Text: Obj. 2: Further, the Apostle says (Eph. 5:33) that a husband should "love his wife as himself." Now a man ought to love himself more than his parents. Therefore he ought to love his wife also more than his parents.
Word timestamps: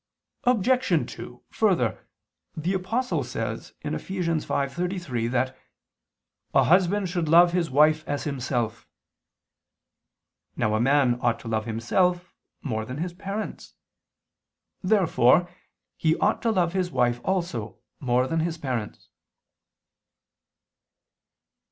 Obj. 0.45 1.11
2: 1.15 1.43
Further, 1.51 2.07
the 2.57 2.73
Apostle 2.73 3.23
says 3.23 3.73
(Eph. 3.83 4.07
5:33) 4.09 5.29
that 5.29 5.55
a 6.55 6.63
husband 6.63 7.07
should 7.07 7.29
"love 7.29 7.53
his 7.53 7.69
wife 7.69 8.03
as 8.07 8.23
himself." 8.23 8.87
Now 10.55 10.73
a 10.73 10.81
man 10.81 11.19
ought 11.21 11.39
to 11.41 11.47
love 11.47 11.65
himself 11.67 12.33
more 12.63 12.83
than 12.83 12.97
his 12.97 13.13
parents. 13.13 13.75
Therefore 14.81 15.47
he 15.95 16.17
ought 16.17 16.41
to 16.41 16.49
love 16.51 16.73
his 16.73 16.89
wife 16.89 17.21
also 17.23 17.77
more 17.99 18.25
than 18.27 18.39
his 18.39 18.57
parents. 18.57 19.07